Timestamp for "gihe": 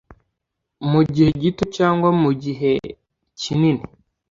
1.11-1.29